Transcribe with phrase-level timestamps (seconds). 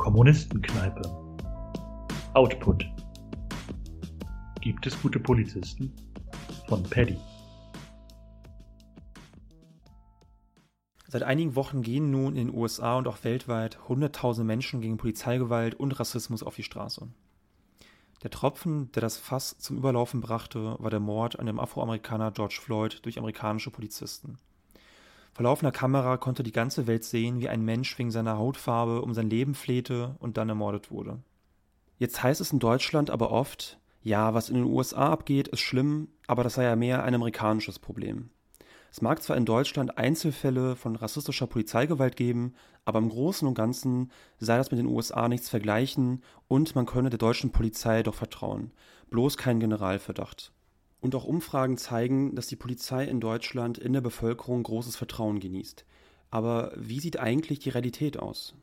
[0.00, 1.02] Kommunistenkneipe.
[2.32, 2.86] Output.
[4.62, 5.92] Gibt es gute Polizisten?
[6.68, 7.18] Von Paddy.
[11.06, 15.74] Seit einigen Wochen gehen nun in den USA und auch weltweit hunderttausende Menschen gegen Polizeigewalt
[15.74, 17.06] und Rassismus auf die Straße.
[18.22, 22.58] Der Tropfen, der das Fass zum Überlaufen brachte, war der Mord an dem Afroamerikaner George
[22.62, 24.38] Floyd durch amerikanische Polizisten.
[25.40, 29.14] Vor laufender Kamera konnte die ganze Welt sehen, wie ein Mensch wegen seiner Hautfarbe um
[29.14, 31.22] sein Leben flehte und dann ermordet wurde.
[31.96, 36.08] Jetzt heißt es in Deutschland aber oft, ja, was in den USA abgeht, ist schlimm,
[36.26, 38.28] aber das sei ja mehr ein amerikanisches Problem.
[38.90, 42.52] Es mag zwar in Deutschland Einzelfälle von rassistischer Polizeigewalt geben,
[42.84, 47.08] aber im Großen und Ganzen sei das mit den USA nichts vergleichen und man könne
[47.08, 48.72] der deutschen Polizei doch vertrauen.
[49.08, 50.52] Bloß kein Generalverdacht.
[51.00, 55.84] Und auch Umfragen zeigen, dass die Polizei in Deutschland in der Bevölkerung großes Vertrauen genießt.
[56.30, 58.54] Aber wie sieht eigentlich die Realität aus?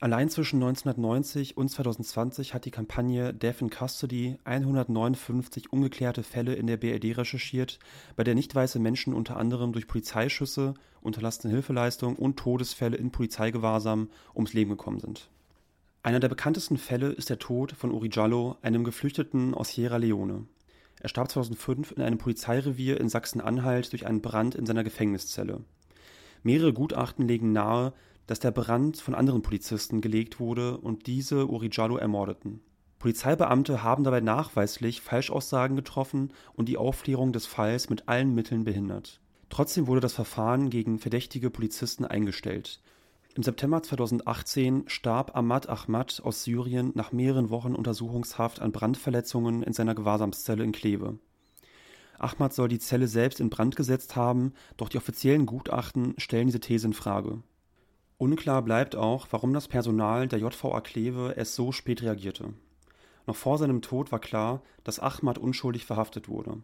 [0.00, 6.68] Allein zwischen 1990 und 2020 hat die Kampagne Death in Custody 159 ungeklärte Fälle in
[6.68, 7.80] der BRD recherchiert,
[8.14, 14.08] bei der nicht weiße Menschen unter anderem durch Polizeischüsse, unterlassene Hilfeleistung und Todesfälle in Polizeigewahrsam
[14.36, 15.30] ums Leben gekommen sind.
[16.04, 20.44] Einer der bekanntesten Fälle ist der Tod von Uri Jallo, einem Geflüchteten aus Sierra Leone.
[21.00, 25.62] Er starb 2005 in einem Polizeirevier in Sachsen-Anhalt durch einen Brand in seiner Gefängniszelle.
[26.42, 27.92] Mehrere Gutachten legen nahe,
[28.26, 32.60] dass der Brand von anderen Polizisten gelegt wurde und diese Uri Jallo ermordeten.
[32.98, 39.20] Polizeibeamte haben dabei nachweislich Falschaussagen getroffen und die Aufklärung des Falls mit allen Mitteln behindert.
[39.50, 42.80] Trotzdem wurde das Verfahren gegen verdächtige Polizisten eingestellt.
[43.34, 49.72] Im September 2018 starb Ahmad Ahmad aus Syrien nach mehreren Wochen Untersuchungshaft an Brandverletzungen in
[49.72, 51.18] seiner Gewahrsamszelle in Kleve.
[52.18, 56.58] Ahmad soll die Zelle selbst in Brand gesetzt haben, doch die offiziellen Gutachten stellen diese
[56.58, 57.42] These in Frage.
[58.16, 62.54] Unklar bleibt auch, warum das Personal der JVA Kleve erst so spät reagierte.
[63.28, 66.62] Noch vor seinem Tod war klar, dass Ahmad unschuldig verhaftet wurde.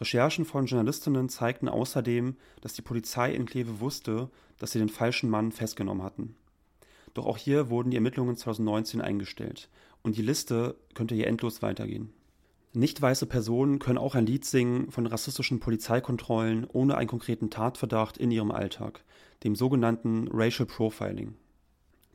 [0.00, 5.28] Recherchen von Journalistinnen zeigten außerdem, dass die Polizei in Kleve wusste, dass sie den falschen
[5.28, 6.34] Mann festgenommen hatten.
[7.12, 9.68] Doch auch hier wurden die Ermittlungen 2019 eingestellt
[10.02, 12.12] und die Liste könnte hier endlos weitergehen.
[12.72, 18.16] Nicht weiße Personen können auch ein Lied singen von rassistischen Polizeikontrollen ohne einen konkreten Tatverdacht
[18.16, 19.02] in ihrem Alltag,
[19.42, 21.34] dem sogenannten Racial Profiling.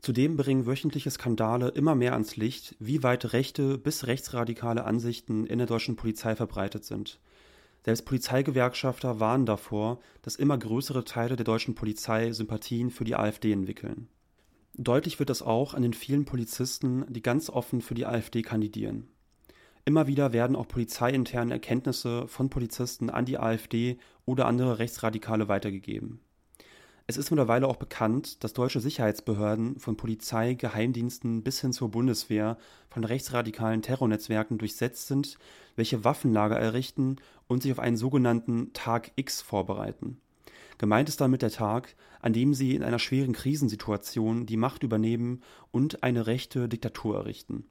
[0.00, 5.58] Zudem bringen wöchentliche Skandale immer mehr ans Licht, wie weit rechte bis rechtsradikale Ansichten in
[5.58, 7.20] der deutschen Polizei verbreitet sind–
[7.86, 13.52] selbst Polizeigewerkschafter warnen davor, dass immer größere Teile der deutschen Polizei Sympathien für die AfD
[13.52, 14.08] entwickeln.
[14.74, 19.06] Deutlich wird das auch an den vielen Polizisten, die ganz offen für die AfD kandidieren.
[19.84, 26.18] Immer wieder werden auch polizeiinterne Erkenntnisse von Polizisten an die AfD oder andere Rechtsradikale weitergegeben.
[27.08, 32.58] Es ist mittlerweile auch bekannt, dass deutsche Sicherheitsbehörden von Polizei, Geheimdiensten bis hin zur Bundeswehr
[32.90, 35.38] von rechtsradikalen Terrornetzwerken durchsetzt sind,
[35.76, 37.16] welche Waffenlager errichten
[37.46, 40.20] und sich auf einen sogenannten Tag X vorbereiten.
[40.78, 45.42] Gemeint ist damit der Tag, an dem sie in einer schweren Krisensituation die Macht übernehmen
[45.70, 47.66] und eine rechte Diktatur errichten.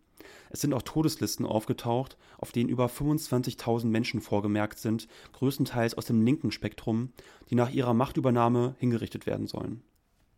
[0.50, 6.22] Es sind auch Todeslisten aufgetaucht, auf denen über 25.000 Menschen vorgemerkt sind, größtenteils aus dem
[6.22, 7.10] linken Spektrum,
[7.50, 9.82] die nach ihrer Machtübernahme hingerichtet werden sollen.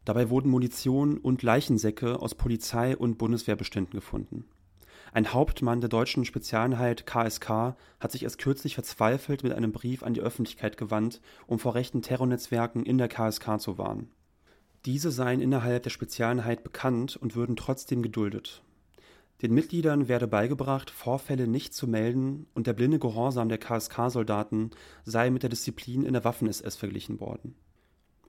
[0.06, 4.46] Dabei wurden Munition und Leichensäcke aus Polizei und Bundeswehrbeständen gefunden.
[5.14, 10.14] Ein Hauptmann der deutschen Spezialeinheit KSK hat sich erst kürzlich verzweifelt mit einem Brief an
[10.14, 14.12] die Öffentlichkeit gewandt, um vor rechten Terrornetzwerken in der KSK zu warnen.
[14.86, 18.64] Diese seien innerhalb der Spezialeinheit bekannt und würden trotzdem geduldet.
[19.44, 24.72] Den Mitgliedern werde beigebracht, Vorfälle nicht zu melden und der blinde Gehorsam der KSK-Soldaten
[25.04, 27.56] sei mit der Disziplin in der Waffen-SS verglichen worden.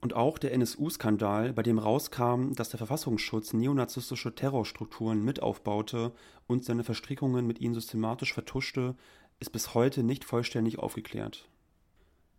[0.00, 6.12] Und auch der NSU-Skandal, bei dem rauskam, dass der Verfassungsschutz neonazistische Terrorstrukturen mitaufbaute
[6.46, 8.94] und seine Verstrickungen mit ihnen systematisch vertuschte,
[9.40, 11.48] ist bis heute nicht vollständig aufgeklärt.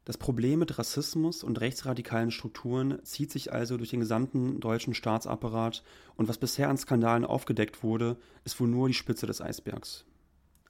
[0.06, 5.84] Das Problem mit Rassismus und rechtsradikalen Strukturen zieht sich also durch den gesamten deutschen Staatsapparat
[6.16, 10.06] und was bisher an Skandalen aufgedeckt wurde, ist wohl nur die Spitze des Eisbergs.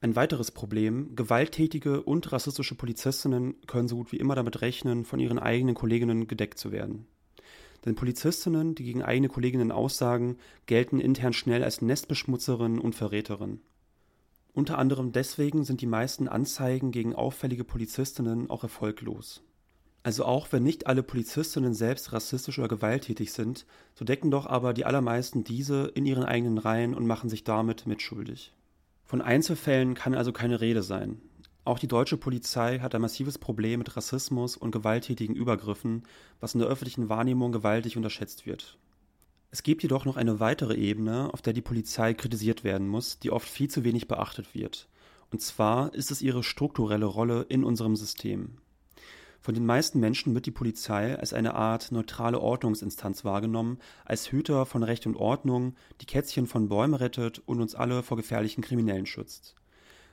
[0.02, 5.20] Ein weiteres Problem, gewalttätige und rassistische Polizistinnen können so gut wie immer damit rechnen, von
[5.20, 7.06] ihren eigenen Kolleginnen gedeckt zu werden.
[7.86, 13.62] Denn Polizistinnen, die gegen eigene Kolleginnen aussagen, gelten intern schnell als Nestbeschmutzerinnen und Verräterinnen.
[14.60, 19.42] Unter anderem deswegen sind die meisten Anzeigen gegen auffällige Polizistinnen auch erfolglos.
[20.04, 23.66] Also auch wenn nicht alle Polizistinnen selbst rassistisch oder gewalttätig sind,
[23.96, 27.88] so decken doch aber die allermeisten diese in ihren eigenen Reihen und machen sich damit
[27.88, 28.54] mitschuldig.
[29.06, 31.22] Von Einzelfällen kann also keine Rede sein.
[31.64, 36.04] Auch die deutsche Polizei hat ein massives Problem mit Rassismus und gewalttätigen Übergriffen,
[36.42, 38.78] was in der öffentlichen Wahrnehmung gewaltig unterschätzt wird.
[39.52, 43.32] Es gibt jedoch noch eine weitere Ebene, auf der die Polizei kritisiert werden muss, die
[43.32, 44.88] oft viel zu wenig beachtet wird.
[45.32, 48.58] Und zwar ist es ihre strukturelle Rolle in unserem System.
[49.42, 54.66] Von den meisten Menschen wird die Polizei als eine Art neutrale Ordnungsinstanz wahrgenommen, als Hüter
[54.66, 59.06] von Recht und Ordnung, die Kätzchen von Bäumen rettet und uns alle vor gefährlichen Kriminellen
[59.06, 59.56] schützt.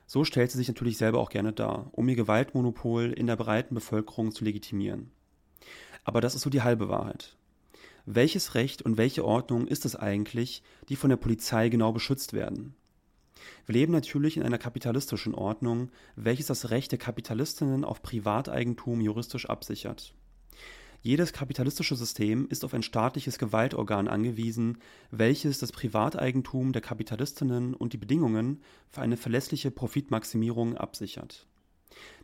[0.06, 3.74] So stellt sie sich natürlich selber auch gerne dar, um ihr Gewaltmonopol in der breiten
[3.74, 5.10] Bevölkerung zu legitimieren.
[6.04, 7.36] Aber das ist so die halbe Wahrheit.
[8.08, 12.76] Welches Recht und welche Ordnung ist es eigentlich, die von der Polizei genau beschützt werden?
[13.66, 19.50] Wir leben natürlich in einer kapitalistischen Ordnung, welches das Recht der Kapitalistinnen auf Privateigentum juristisch
[19.50, 20.14] absichert.
[21.02, 24.78] Jedes kapitalistische System ist auf ein staatliches Gewaltorgan angewiesen,
[25.10, 31.48] welches das Privateigentum der Kapitalistinnen und die Bedingungen für eine verlässliche Profitmaximierung absichert.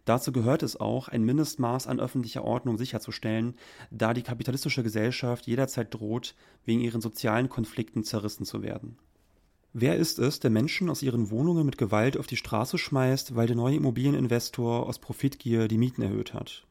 [0.04, 3.54] Dazu gehört es auch, ein Mindestmaß an öffentlicher Ordnung sicherzustellen,
[3.90, 6.34] da die kapitalistische Gesellschaft jederzeit droht,
[6.64, 8.99] wegen ihren sozialen Konflikten zerrissen zu werden.
[9.75, 13.46] Wer ist es, der Menschen aus ihren Wohnungen mit Gewalt auf die Straße schmeißt, weil
[13.46, 16.66] der neue Immobilieninvestor aus Profitgier die Mieten erhöht hat?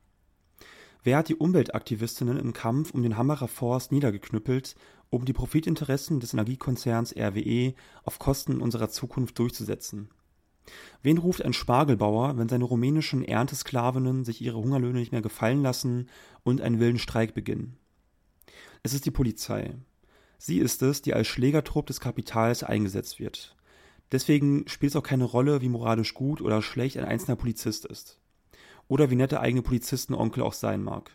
[1.04, 4.76] Wer hat die Umweltaktivistinnen im Kampf um den Hammerer Forst niedergeknüppelt,
[5.10, 7.74] um die Profitinteressen des Energiekonzerns RWE
[8.04, 10.10] auf Kosten unserer Zukunft durchzusetzen?
[11.02, 16.10] Wen ruft ein Spargelbauer, wenn seine rumänischen Erntesklavinnen sich ihre Hungerlöhne nicht mehr gefallen lassen
[16.44, 17.78] und einen wilden Streik beginnen?
[18.84, 19.76] Es ist die Polizei.
[20.38, 23.56] Sie ist es, die als Schlägertrupp des Kapitals eingesetzt wird.
[24.12, 28.20] Deswegen spielt es auch keine Rolle, wie moralisch gut oder schlecht ein einzelner Polizist ist.
[28.88, 31.12] Oder wie nett der eigene Polizistenonkel auch sein mag.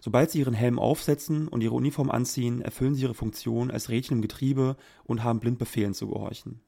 [0.00, 4.18] Sobald sie ihren Helm aufsetzen und ihre Uniform anziehen, erfüllen sie ihre Funktion als Rädchen
[4.18, 6.60] im Getriebe und haben blind Befehlen zu gehorchen.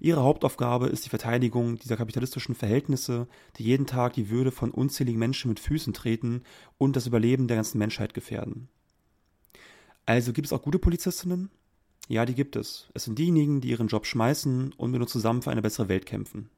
[0.00, 5.18] Ihre Hauptaufgabe ist die Verteidigung dieser kapitalistischen Verhältnisse, die jeden Tag die Würde von unzähligen
[5.18, 6.42] Menschen mit Füßen treten
[6.78, 8.68] und das Überleben der ganzen Menschheit gefährden.
[10.06, 11.50] Also gibt es auch gute Polizistinnen?
[12.08, 12.88] Ja, die gibt es.
[12.94, 16.06] Es sind diejenigen, die ihren Job schmeißen und wir nur zusammen für eine bessere Welt
[16.06, 16.50] kämpfen.